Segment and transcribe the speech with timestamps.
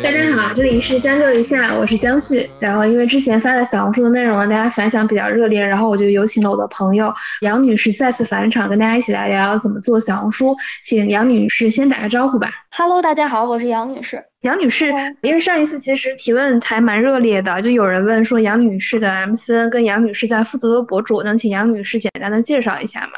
[0.00, 2.48] 大家好，这里是将就一下，我是江旭。
[2.58, 7.12] 然后因为之前发的小红书的内容呢，大家反响比较热烈，然后我就有请了我的朋友
[7.42, 10.56] 杨女士再次返场，跟大家一起来聊聊怎么做小红书。
[10.82, 12.50] 请杨女士先打个招呼吧。
[12.70, 14.22] Hello，大家好，我是杨女士。
[14.42, 23.12] 杨女士，因为上一次其实提问还蛮热烈的，就有人问说杨女士的 MCN 跟杨女士在负责的博主，能请杨女士简单的介绍一下吗？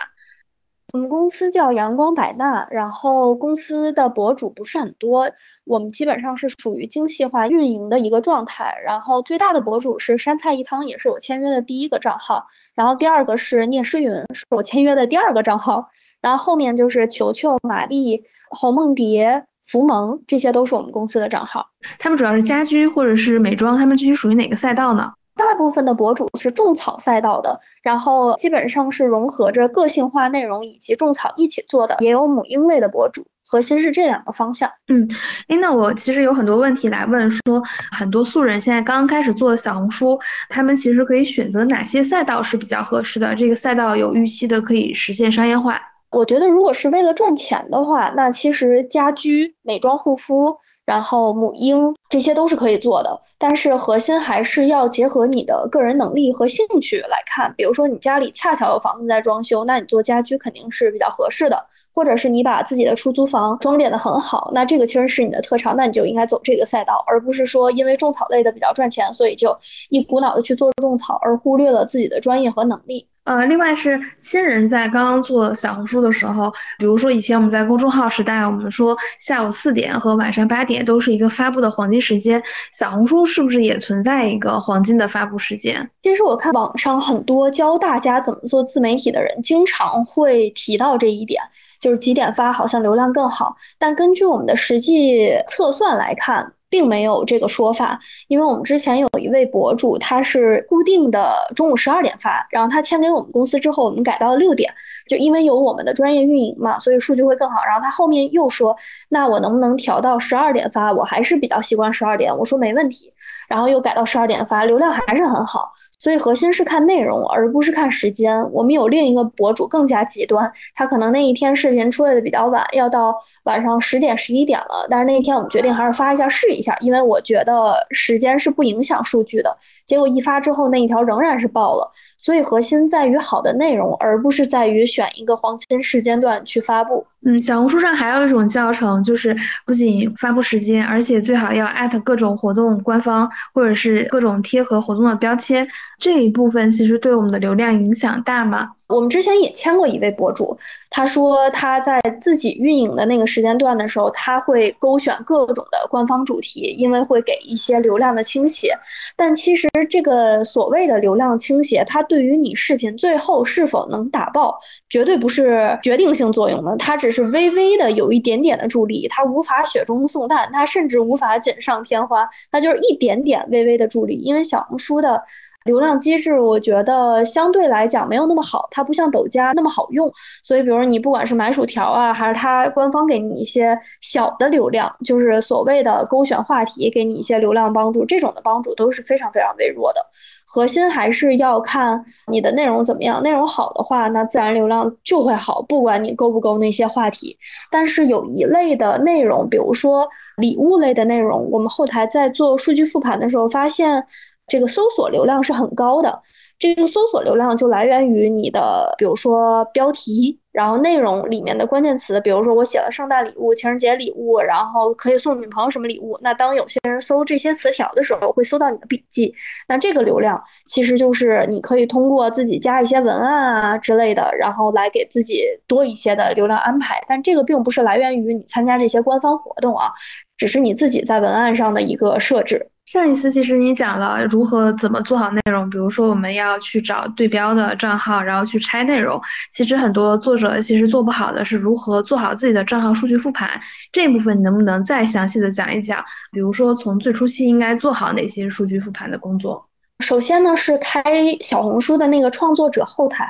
[0.95, 5.29] 我们公司叫阳光百纳，然后公司的博主不是很多，
[5.64, 8.73] 我们基本上是属于精细化运营的一个状态。
[8.85, 12.46] 然后最大的博主是山菜一汤，也是我签约的第一个账号。
[12.77, 15.85] 然后第二个是聂诗云，是我签约的第二个账号。
[16.21, 21.67] 然后后面就是球球、玛丽、侯梦蝶、福萌，这些都是我们公司的账号。
[21.99, 25.11] 他们主要是家居或者是美妆，他们具体属于哪个赛道呢？
[25.37, 34.70] 大部分的博主是种草赛道的，然后基本上是融合着个性化内容以及种草一起做的，也有母婴类的博主，核心是这两个方向。
[34.89, 35.07] 嗯，
[35.49, 40.19] 哎，那我其实有很多问题来问，说很多素人现在刚刚开始做小红书，
[40.49, 43.35] 他们其实可以选择哪些赛道是比较合适的？
[43.35, 45.81] 这个赛道有预期的可以实现商业化？
[46.11, 50.57] 我觉得如果是为了赚钱的话，那其实家居、美妆护肤。
[50.87, 57.53] 然后母婴这些都是可以做的，但是核心还是要结合你的个人能力和兴趣来看。
[57.57, 61.57] 比如说你家里恰巧有房子在装修，那你做家居肯定是比较合适的；
[61.95, 69.57] 或者是你把自己的出租房装点的很好，那这个其实是你的特长，那你就应该走这个赛道，而不是说因为种草类的比较赚钱，所以就
[69.89, 73.09] 一股脑的去做种草，而忽略了自己的专业和能力。
[73.25, 85.91] 呃，另外是新人在刚刚做小红书的时候，比如说以前我们在公众号时代，我们说下午四点和晚上八点都是一个发布的黄金时间，小红书是不是也存在一个黄金的发布时间？
[86.02, 91.42] 其实我看网上很多教大家怎么做自媒体的人，经常会提到这一点，
[91.80, 96.52] 就是几点发好像流量更好，但根据我们的实际测算来看。
[96.75, 104.74] 并没有这个说法，因为我们之前有一位博主，他是固定的中午十二点发，然后他签给我们公司之后，我们改到了六点，
[105.07, 107.61] 就因为有我们的专业运营嘛，所以数据会更好。
[107.65, 108.77] 然后他后面又说，
[109.09, 110.92] 那我能不能调到十二点发？
[110.92, 113.13] 我还是比较习惯十二点，我说没问题。
[113.48, 115.70] 然后又改到十二点发，流量还是很好。
[115.98, 118.51] 所以核心是看内容，而不是看时间。
[118.53, 123.14] 我们有另一个博主更加极端，他可能那一天视频出来的比较晚，要到
[123.45, 124.87] 晚上十点、十一点了。
[124.91, 129.56] 但是那一天我们决定还是发一下试一下，因为我觉得时间是不影响数据的。
[129.87, 131.91] 结果一发之后，那一条仍然是爆了。
[132.19, 137.05] 所以核心在于好的内容，而不是在于选一个黄金时间段去发布。
[137.24, 139.34] 嗯，小红书上还有一种教程，就是
[139.66, 145.66] 不仅发布时间，而且最好要艾特各种活动官方，或者是各种贴合活动的标签。
[145.98, 148.68] 这一部分其实对我们的流量影响大吗？
[148.88, 150.58] 我们之前也签过一位博主，
[150.90, 158.76] 他说他在自己运营的那个时间段的时候，他会勾选各种的官方主题，因为会给一些流量的倾斜。
[159.16, 164.58] 但其实这个所谓的流量倾斜，它对于你视频最后是否能打爆，
[164.90, 175.25] 绝对不是决定性作用的，它只是微微的有一点点的助力，它无法雪中送炭，它甚至无法锦上添花，它就是一点点微微的助力，因为小红书的。
[175.64, 180.12] 流量机制，我觉得相对来讲没有那么好，它不像抖加那么好用。
[180.42, 190.00] 所以，比如你不管是买薯条啊，还是它官方给你一些小的流量，就是所谓的勾选话题，给你一些流量帮助，这种的帮助都是非常非常微弱的。
[190.47, 197.36] 核心还是要看你的内容怎么样，内容好的话，那自然流量就会好，不管你勾不勾那些话题。
[197.70, 204.04] 但是有一类的内容，比如说礼物类的内容，我们后台在做数据复盘的时候发现。
[204.47, 206.21] 这个搜索流量是很高的，
[206.59, 216.19] 这个搜索流量就来源于你的，比如说标题，然后内容里面的关键词，比如说我写了圣诞礼物、情人节礼物，然后可以送女朋友什么礼物。
[216.21, 219.34] 那当有些人搜这些词条的时候，会搜到你的笔记，
[219.66, 227.03] 那这个流量其实就是你可以通过自己加一些文案啊之类的，然后来给自己多一些的流量安排。
[227.09, 229.90] 但这个并不是来源于你参加这些官方活动啊，
[230.37, 232.69] 只是你自己在文案上的一个设置。
[232.94, 239.20] 上一次其实你讲了如何怎么做好内容，比如说我们要去找对标的账号，然后去拆内容。
[239.50, 243.61] 其实很多作者其实做不好的是如何做好自己的账号数据复盘
[243.91, 246.05] 这一部分，能不能再详细的讲一讲？
[246.31, 249.67] 比如说从最初期应该做好哪些数据复盘的工作？
[249.99, 251.02] 首先呢是开
[251.40, 253.26] 小红书的那个创作者后台，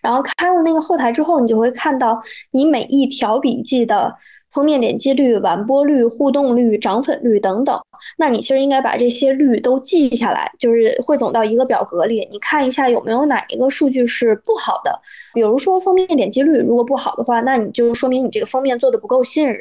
[0.00, 2.22] 然后开了那个后台之后，你就会看到
[2.52, 4.14] 你每一条笔记的
[4.50, 7.78] 封面点击率、完播率、互动率、涨粉率等等。
[8.16, 15.00] 那你其实应该把这些率都记下来，就是汇总到一个表格里，你看一下有没有哪一个数据是不好的。
[15.34, 19.60] 比如说封面点击率如果不好的话，那你就说明你这个封面做的不够吸引人。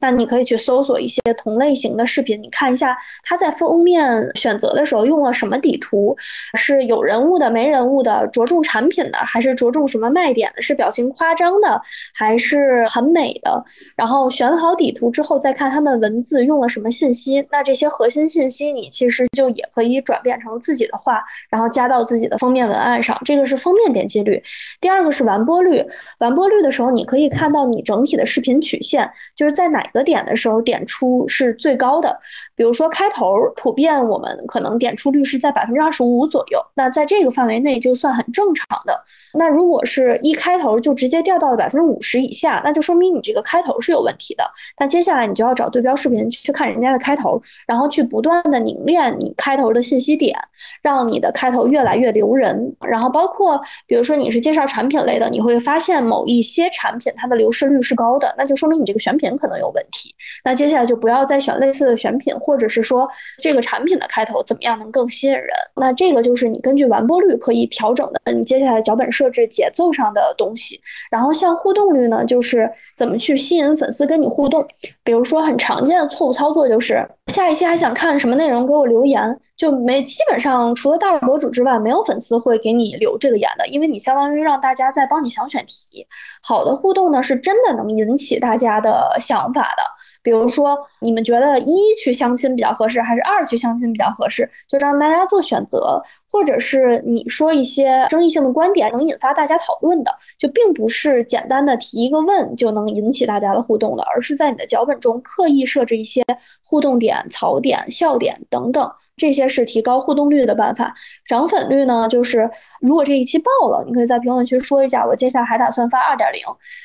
[0.00, 6.16] 那你可以去搜索一些同类型的视频，你看一下它在封面选择的时候用了什么底图，
[6.54, 10.60] 是有人物的、没人物的，着重产品的，还是着重什么卖点的？
[10.60, 11.80] 是表情夸张的，
[12.12, 13.62] 还是很美的？
[13.94, 17.46] 然后选好底图之后，再看他们文字用了什么信息。
[17.50, 23.20] 那这些核心信息，你其实就也可以转变成自己的话，然后加到自己的封面文案上。
[23.24, 24.42] 这个是封面点击率。
[24.80, 25.84] 第二个是完播率。
[26.20, 32.18] 完播率的时候，你可以看到你整体的视频曲线，就是在哪个点的时候点出是最高的。
[32.54, 36.60] 比如说开头，普遍我们可能点出率是在百分之二十五左右。
[36.74, 38.98] 那在这个范围内就算很正常的。
[39.34, 44.44] 那如果是一开头就直接掉到了百分之五十以下，那就说明你这个开头是有问题的。
[44.78, 50.36] 那接下来你就要找对标视频去看人家的开头，然后去不断的凝练你开头的信息点，
[50.82, 52.74] 让你的开头越来越留人。
[52.80, 60.14] 然后包括比如说你是介绍产品类的，你会发现某一些产品它的流失率是高的，那就说明你这个选品可能有问题。
[60.44, 63.08] 那接下来就不要再选类似的选品，或者是说
[63.38, 65.48] 这个产品的开头怎么样能更吸引人。
[65.74, 68.32] 那这个就是你根据完播率可以调整的。
[68.32, 70.80] 你接下来脚本设置节奏上的东西，
[71.10, 74.66] 然后像互动率呢，就是怎么去吸引粉丝跟你互动。
[75.02, 86.06] 比如说很常见的错误操作就是下一期还想看什么内容，给我留言，就没基本上除了大博主之外，没有粉丝会给你留这个言的，因为你相当于让大家在帮你想选题。
[86.42, 89.82] 好的互动呢，是真的能引起大家的想法的。
[90.26, 94.50] 比如说，你们觉得一去相亲比较合适，还是二去相亲比较合适？
[94.66, 106.24] 就让大家做选择，或者是你说一些争议性的观点，能引发大家讨论的，就并不是简单的提一个问就能引起大家的互动的，而是在你的脚本中刻意设置一些
[106.68, 108.90] 互动点、槽点、笑点等等。
[109.16, 110.94] 这些是提高互动率的办法，
[111.26, 116.40] 涨粉率呢，就是如果这一期爆了，你可以在评论区说一下，我接下来还打算发二点零，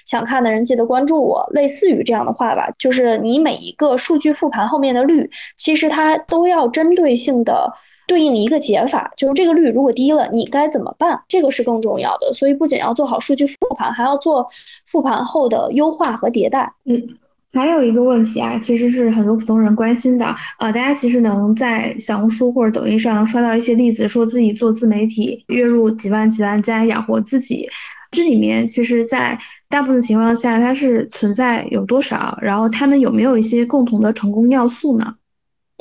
[0.06, 2.72] 想看的人记得关注我，类似于这样的话吧。
[2.80, 7.70] 就是你每一个数据复盘后面的率，其实它都要针对性的
[8.08, 11.22] 对应一个解法，就是这个率如果低了，你该怎么办？
[11.28, 12.32] 这个是更重要的。
[12.32, 14.50] 所以不仅要做好数据复盘，还要做
[14.86, 16.72] 复盘后的优化和迭代。
[16.86, 17.04] 嗯。
[17.54, 27.68] 还有一个问题啊，其实是很多普通人关心的啊，大家其实能在小红书或者抖音上刷到一些例子，说自己做自媒体，月入几万几万加养活自己，
[28.10, 29.38] 这里面其实，在
[29.70, 32.38] 大部分情况下，它是存在有多少？
[32.42, 35.16] 然后他们有没有一些共同的成功要素呢？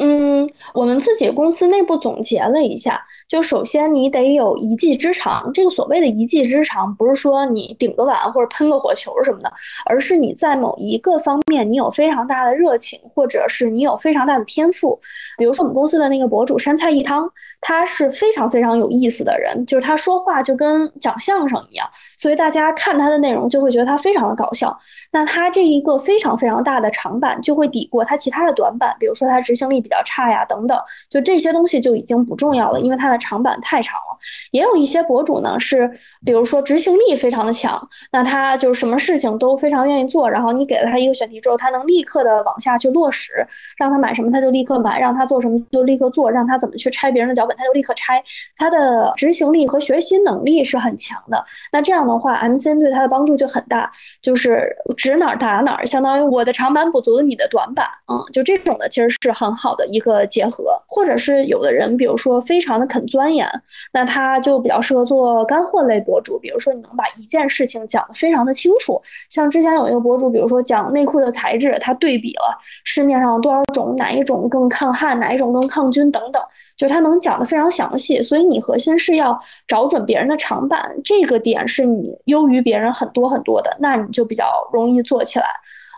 [0.02, 3.00] 嗯，我们自己公司内部总结了一下。
[3.28, 9.52] 就首先你得有一技之长，这个所谓的一技之长，不是说你顶个碗或者喷个火球什么的，
[9.86, 14.98] 而是你在某一个方面你有非常大的热情，或者是你有非常大的天赋。
[15.38, 17.30] 比如说我们公司的那个博主山菜一汤，
[17.60, 24.76] 他是非常非常有意思的人，就是他说话就跟讲相声一样，所以大家看他的内容就会觉得他非常的搞笑。
[25.12, 30.76] 那他这一个非常非常大的长板就会抵过他其他的短板，比如说他执行力比比较差呀等等，
[31.08, 33.20] 就这些东西就已经不重要了，因为他的。
[33.20, 34.18] 长板太长了，
[34.50, 35.88] 也有一些博主呢是，
[36.24, 43.46] 比如说执行力非常的强，那他就是什么事情都非常愿意做，然后你给了他一个选题之后，他能立刻的往下去落实，
[43.76, 48.24] 让他买什么他就立刻买，让他做什么就立刻做，让他怎么去拆别人的脚本他就立刻拆，
[48.56, 51.44] 他的执行力和学习能力是很强的。
[51.70, 63.00] 那这样的话，MCN 对他的帮助就很大，就是指哪打哪，相当于我的长板补足了你的短板，嗯，就这种的其实是很好的的一个结合，或者是有的人，比如说非常的肯。
[63.10, 63.48] 钻研，
[63.92, 66.38] 那他就比较适合做干货类博主。
[66.38, 69.02] 比如说，你能把一件事情讲得非常的清楚。
[69.28, 76.40] 像之前有一个博主，比如说讲内裤的材质，他对比了市面上多少种，哪一种更抗旱，哪一种更抗菌等等，
[76.76, 78.22] 就是他能讲得非常详细。
[78.22, 85.46] 所以你核心是要找准别人的长板，这个点是你优于别人很多很多的，那你就比较容易做起来。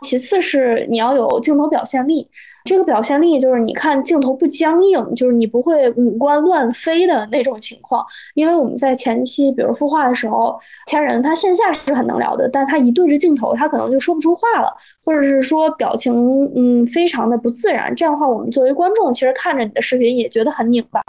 [0.06, 2.30] 其次是你要有镜头表现力。
[2.64, 8.04] 这个表现力就是你看镜头不僵硬，就是你不会五官乱飞的那种情况。
[8.34, 14.72] 因为我们在前期，比如孵化的时候，千人他线下是很能聊的，但他一对着镜头，他可能就说不出话了，
[15.04, 16.12] 或者是说表情
[16.54, 17.94] 嗯非常的不自然。
[17.94, 21.00] 这样的话，我们作为观众，其实看着你的视频也觉得很拧巴。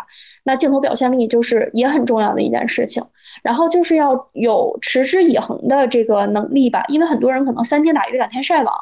[0.45, 3.03] 那镜头表现力就是也很重要的一件事情。
[3.41, 8.73] 然后就是要有持之以恒的这个能力吧，因为很多人可能三天打鱼两天晒网。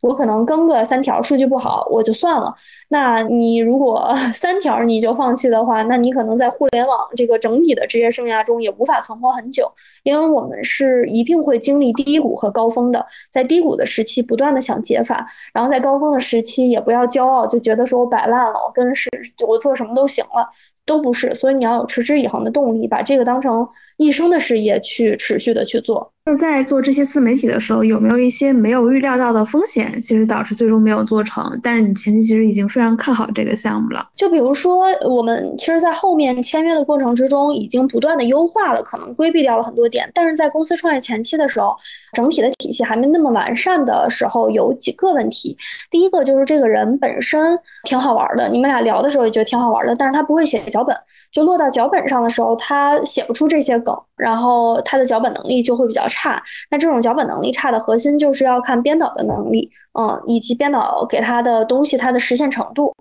[0.00, 2.54] 我可能更个三条，数据不好我就算了。
[2.88, 9.70] 那你如果 三条你就放弃的话，那你可能在互联网这个整体的职业生涯中也无法存活很久，
[10.04, 19.10] 因为我们是一定会经历低谷和高峰的，在低谷的时期不断的想解法，然后在高峰的时期也不要骄傲，就觉得说我摆烂了，我跟是
[19.46, 20.48] 我做什么都行了。
[20.86, 26.10] 都不是，所以你要有持之以恒的动力，把这个当成一生的事业去持续的去做。
[26.28, 31.58] 就在做这些自媒体的时候，有没有一些没有预料到的风险，其实导致最终没有做成？
[31.62, 34.06] 但是你前期其实已经非常看好这个项目了。
[34.14, 40.10] 就比如说，我们其实，在后面签约的过程之中，已经不断的优化了，可能规避掉了很多点。
[40.12, 41.74] 但是在公司创业前期的时候，
[42.12, 45.56] 整体的体系还没那么完善的时候，有几个问题。
[45.90, 50.94] 第一个就是这个人本身挺好玩的，你们俩聊的时候也觉得挺好玩的，但是他不会写脚本，
[51.32, 53.98] 就落到脚本上的时候，他写不出这些梗。
[54.18, 62.94] 然后他的脚本能力就会比较差，那这种脚本能力差的核心就是要看编导的能力，嗯，以及编导给他的东西它的实现程度。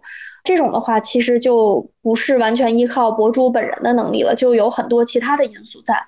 [0.43, 6.01] 这种的话，其实就不是完全依靠博主本人的能力了，就有很多其他的因素在。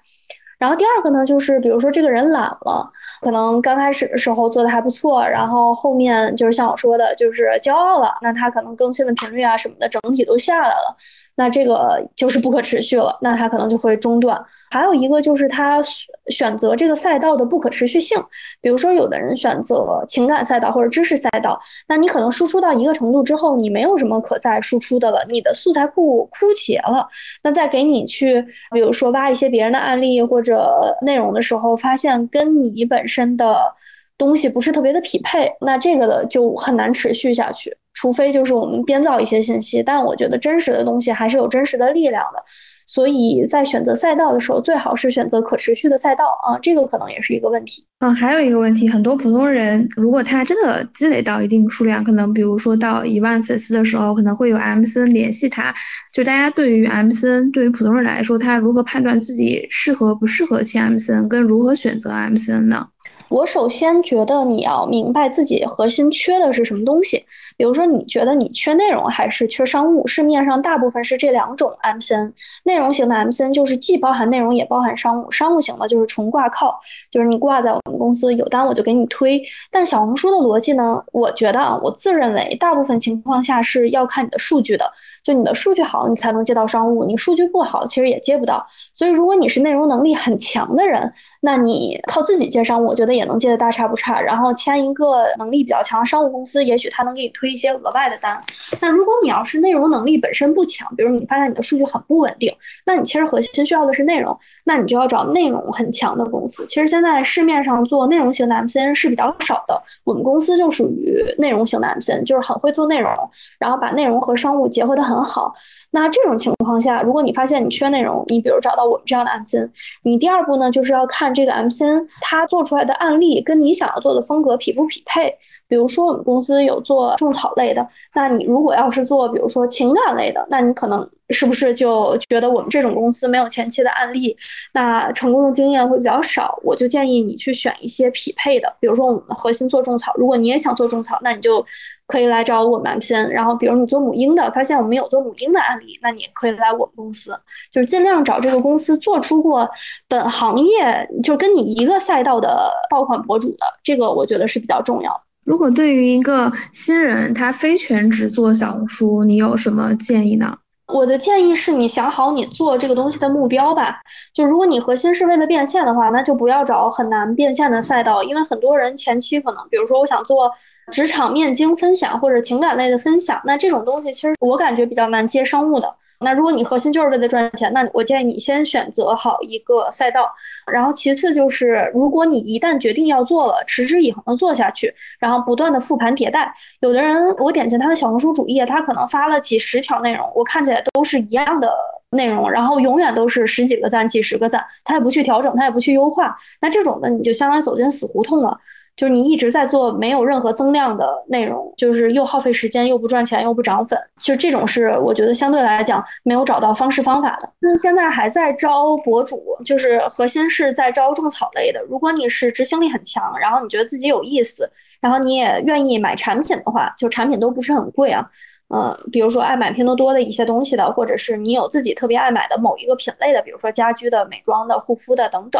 [0.57, 2.89] 然后第二个呢，就是比如说这个人懒了，
[3.21, 10.97] 可能刚开始的时候做的还不错，然后后面就是像我说的，就是骄傲了，那他可能更新的频率啊什么的整体都下来了。
[11.39, 14.37] 那这个就是不可持续了，那它可能就会中断。
[14.69, 15.81] 还有一个就是它
[16.27, 18.21] 选择这个赛道的不可持续性，
[18.59, 27.07] 比如说有的人选择情感赛道或者知识赛道，那你可能输出到一个程度之后，你没有什么可再输出的了，你的素材库枯竭了。
[27.41, 28.41] 那再给你去，
[28.73, 33.73] 比如说挖一些别人的案例或者内容的时候，发现跟你本身的
[34.19, 37.75] 东西不是特别的匹配，那这个的就很难持续下去。
[37.93, 42.43] 除非就是我们编造一些信息，但我觉得真实的东西还是有真实的力量的。
[42.85, 47.85] 所以在选择赛道的时候，最好是选择可持续的赛道啊，这个可能也是一个问题。
[47.99, 55.73] 嗯，还有一个问题，很多普通人如果他真的积累到一定数量，可能比如说到一万粉丝的时候，可能会有 MCN 联系他。
[56.11, 62.87] 就大家对于 MCN，对于普通人来说，他如何判断自己适合不适合签 MCN，跟如何选择 MCN 呢？
[63.29, 67.23] 我首先觉得你要明白自己核心缺的是什么东西。
[67.57, 70.07] 比如说，你觉得你缺内容还是缺商务？
[70.07, 72.31] 市面上大部分是这两种 MCN。
[72.63, 76.79] 内容型的 MCN 就是既包含内容也包含商务，商务型的就是纯挂靠，
[77.11, 79.41] 就是你挂在我们公司有单我就给你推。
[79.69, 81.03] 但小红书的逻辑呢？
[81.11, 84.89] 我觉得啊，我自认为大部分情况下是要看你的数据的。
[85.21, 88.65] 就你的数据好，你才能接到商务；你数据不好，其实也接不到。
[88.93, 94.19] 所以，如果你是内容能力很强的人，那你靠自己接商务，我觉得也能接的大差不差。
[94.19, 98.41] 然后签一个能力比较强的商务公司，也许他能给你推一些额外的单。
[98.81, 102.51] 那如果你要是内容能力本身不强，比如你发现你的数据很不稳定，
[102.87, 106.65] 那你其实核心需要的是内容，那你就要找内容很强的公司。
[106.65, 113.13] 其实现在市面上做内容型的 MCN 是比较少的，我们公司就属于内容型的 MCN，就是很会做内容，
[113.59, 115.19] 然后把内容和商务结合的很。
[115.19, 115.53] 好，
[115.91, 119.69] 那这种情况下，如果你发现你缺内容，你比如找到我们这样的 MCN，
[120.03, 125.39] 你第二步呢，就是要看这个 MCN 他做出来的案案例跟你想要做的风格匹不匹配。
[125.69, 134.35] 比如说我们公司有做种草类的，那你如果要是做比如说情感类的，那你可能是不是就觉得我们这种公司没有前期的案例，
[134.73, 136.59] 那成功的经验会比较少？
[136.63, 141.63] 我就建议你去选一些匹配的，比如说我们核心做种草，如果你也想做种草，那你就
[142.07, 143.29] 可以来找我们偏。
[143.29, 147.39] 然后比如你做母婴的，发现我们有做母婴的案例，那你可以来我们公司，
[147.71, 149.69] 就是尽量找这个公司做出过
[150.07, 155.21] 本行业就跟你一个赛道的爆款博主的，这个我觉得是比较重要的。
[155.49, 160.55] 如果对于一个新人，他非全职做小红书，你有什么建议呢？
[160.93, 163.99] 我的建议是你想好你做这个东西的目标吧。
[164.31, 170.51] 就如果你核心是为了变现的话，那就不要找很难变现的赛道，因为很多人前期可能，比如说我想做
[170.91, 175.91] 职场面经分享或者情感类的分享，那这种东西其实我感觉比较难接商务的。
[176.19, 180.29] 那如果你核心就是为了赚钱，那我建议你先选择好一个赛道，
[180.71, 186.53] 然后其次就是，如果你一旦决定要做了，持之以恒的做下去，然后不断的复盘迭代。
[186.81, 191.73] 有的人我点进他的小红书主页，他可能发了几十条内容，我看起来都是一样的
[192.09, 198.59] 内容，然后永远都是十几个赞、几十个赞，他也不去调整，他也不去优化，那这种的你就相当于走进死胡同了。
[198.99, 207.49] 就是你一直在做没有任何增量的内容，就是又耗费时间，又不赚钱，又不涨粉，就这种是我觉得相对来讲没有找到方式方法的。
[207.59, 211.81] 那现在还在招博主，就是核心是在招种草类的。
[211.83, 218.29] 如果你是执行力很强，然后你觉得自己有意思，然后你也愿意买产品的话，就产品都不是很贵啊。
[218.71, 225.59] 嗯，比如说爱买拼多多的一些东西的，或者是你有自己特别爱买的某一个品类的，比如说家居的、美妆的、护肤的等等，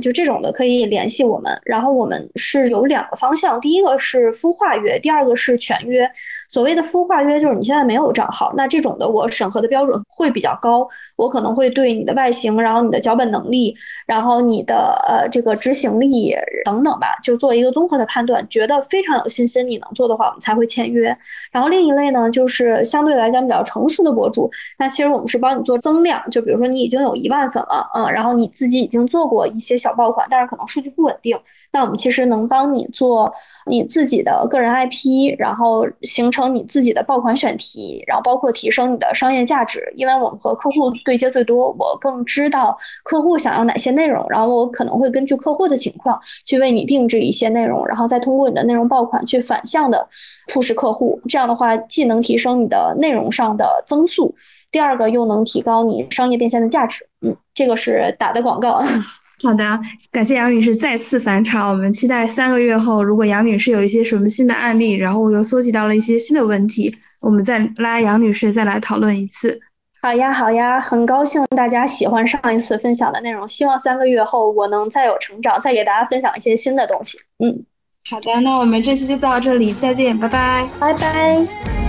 [0.00, 1.60] 就这种的可以联系我们。
[1.66, 6.10] 然后我们是有两个方向，第一个是孵化约，第二个是全约。
[6.48, 13.76] 所谓的孵化约就是你现在没有账号，那这种的我审核的标准会比较高，我可能会对你的外形，然后你的脚本能力，
[14.06, 21.14] 然后你的呃这个执行力等等吧，就做一个综合的判断，觉得非常有信心你能做的话，我们才会签约。
[21.52, 22.30] 然后另一类呢？
[22.37, 31.36] 就就是相对来讲比较成熟的博主，那其实我们是帮你做增量，就比如说你已经有一万粉了，嗯，然后你自己已经做过一些小爆款，但是可能数据不稳定，
[31.72, 33.32] 那我们其实能帮你做
[33.66, 46.16] 你自己的个人 IP，然后形成你自己的爆款选题，然后包括提升你的商业价值，因为我们和客户对接最多，我更知道客户想要哪些内容，然后我可能会根据客户的情况
[46.46, 50.08] 去为你定制一些内容，然后再通过你的内容爆款去反向的
[50.46, 54.34] 促使客户，这样的话既能提升你的内容上的增速，
[54.70, 57.06] 第二个又能提高你商业变现的价值。
[57.22, 58.82] 嗯，这个是打的广告。
[59.42, 59.80] 好的，
[60.12, 61.70] 感谢杨女士再次返场。
[61.70, 69.58] 我们期待三个月后，如果杨女士有一些什么新的案例，然后我又搜集到了一些新的问题，我们再拉杨女士再来讨论一次。
[70.02, 73.48] 好呀，好呀，很高兴大家喜欢上一次分享的内容。
[73.48, 77.16] 希望三个月后我能再有成长，再给大家分享一些新的东西。
[77.38, 77.64] 嗯，
[78.10, 81.87] 好的，那我们这期就到这里，再见，拜拜，拜拜。